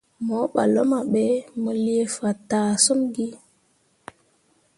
Mo 0.25 0.37
ɓah 0.53 0.69
luma 0.73 0.99
ɓe, 1.11 1.23
mu 1.61 1.69
lii 1.83 2.03
fataa 2.15 2.71
summi. 2.83 3.25